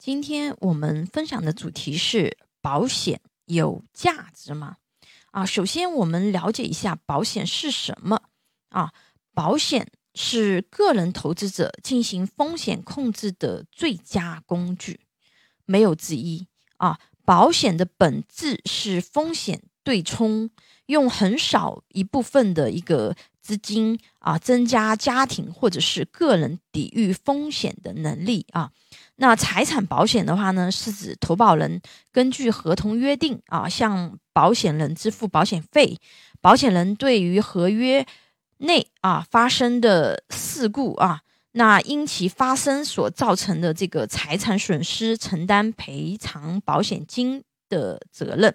[0.00, 4.78] 今天我们分享的主题是保险有价值吗？
[5.30, 8.22] 啊，首先我们了解一下保险是什么
[8.70, 8.94] 啊？
[9.34, 15.00] 保险是个人投资者进行风险控制的最佳工具，
[15.66, 16.48] 没有之一
[16.78, 16.98] 啊。
[17.26, 20.50] 保险的本质是风险对冲，
[20.86, 28.70] 用很少一部分的一个资金啊，增加家庭或者是个人抵御风险的能力啊。
[29.16, 31.80] 那财产保险的话呢，是指投保人
[32.12, 35.98] 根据合同约定啊，向保险人支付保险费，
[36.40, 38.06] 保险人对于合约
[38.58, 41.20] 内啊发生的事故啊，
[41.52, 48.54] 那因其发生所造成的这个财产损失，承担赔偿保险金的责任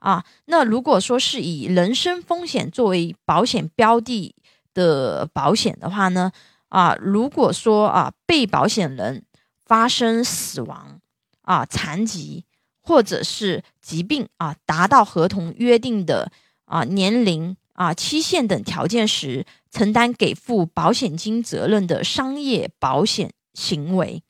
[0.00, 0.24] 啊。
[0.46, 4.34] 那如果说是以人身风险作为保险标的
[4.74, 6.32] 的保险的话呢，
[6.68, 9.24] 啊，如果说啊被保险人
[9.64, 11.00] 发生死亡
[11.42, 12.44] 啊、残疾
[12.82, 16.30] 或者是疾病啊，达到合同约定的
[16.64, 24.22] 啊年龄啊、期限等条件时，承担给付保险金责任的商业保险行为。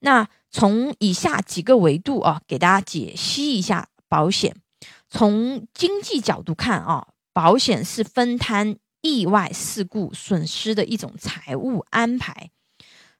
[0.00, 4.56] 那从以下几个维度啊，给大家解析一下保险。
[5.10, 12.50] 从经济角度看啊，保险是分摊意外事故损失的一种财务安排。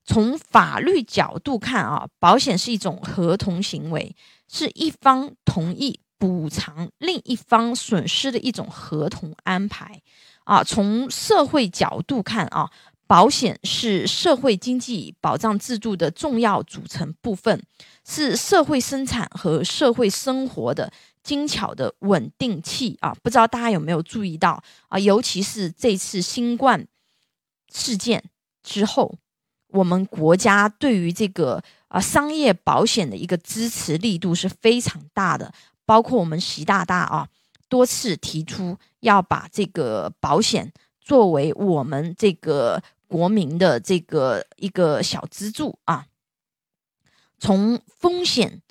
[0.04, 4.16] 从法律角度看啊，保险是一种合同行为，
[4.48, 10.00] 是一方同意补偿另一方损失的一种合同安排
[10.44, 10.64] 啊。
[10.64, 12.70] 从社会角度看啊，
[13.06, 17.62] 保险是社会经济保障制度的重要组成部分，
[18.06, 20.90] 是社会生产和社会生活的
[21.22, 23.14] 精巧的稳定器啊。
[23.22, 24.98] 不知道大家有没有注意到啊？
[24.98, 26.86] 尤其是这次新冠
[27.72, 28.24] 事件
[28.62, 29.18] 之后。
[29.70, 35.52] 我们国家对于这个啊商业保险的一个支持力度是非常大的，
[35.84, 37.28] 包括我们习大大啊
[37.68, 46.06] 多次提出要把这个保险作为我们这个国民的这个一个小支柱啊。
[47.38, 48.62] 从风险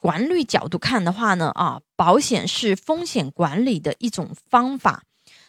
[0.00, 5.04] 管理角度看的话呢，啊，保险是风险管理的一种方法。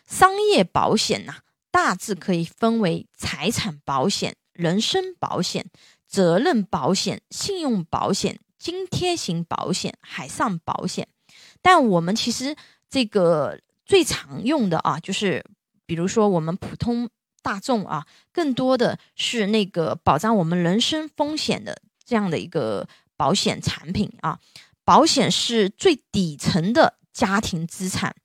[0.06, 1.36] 商业保险呐，
[1.70, 4.36] 大致可以分为财产保险。
[4.54, 5.68] 人身保险、
[6.08, 11.08] 责任保险、信用保险、津贴型保险、海上保险，
[11.62, 12.56] 但我们其实
[12.90, 15.46] 这个最常用的啊，就是
[15.86, 17.08] 比如说我们普通
[17.44, 24.40] 大众啊，更多的是那个保障我们人身风险的这样的一个保险产品啊。
[24.86, 28.16] 保险是最底层的家庭资产，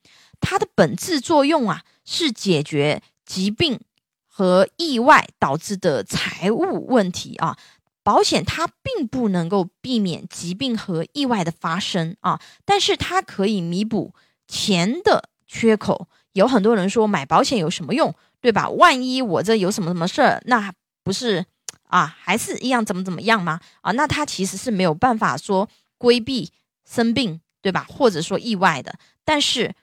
[0.41, 3.81] 它的本质作用啊，是解决疾病。
[4.35, 7.59] 和意外导致的财务问题啊，
[8.03, 14.15] 保险它并不能够避免疾病和意外的发生啊，但是它可以弥补
[14.49, 16.09] 钱的缺口。
[16.33, 18.71] 有很多人说买保险有什么用，对吧？
[18.71, 20.73] 万一我这有什么什么事儿，那
[21.05, 21.45] 不是
[21.93, 23.61] 啊，还是一样怎么怎么样吗？
[23.83, 26.51] 啊，那他其实是没有办法说规避
[26.87, 27.87] 生病，对吧？
[27.87, 28.95] 或者说意外的，
[29.27, 29.75] 但是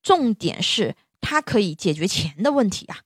[0.00, 2.98] 重点是它可以解决钱的问题啊。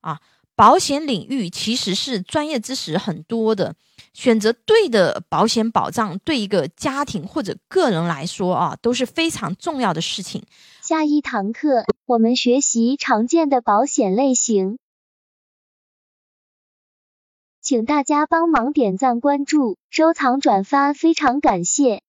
[0.00, 0.20] 啊，
[0.54, 3.74] 保险领域其实是专业知识很多的，
[4.12, 10.44] 选择对的保险保障，对一个家庭或者个人来说啊，都是非常重要的事情。
[10.80, 14.78] 下一堂课我们学习常见的保险类型，
[17.68, 22.00] 请大家帮忙点赞、关注、收藏、转发，非常感谢。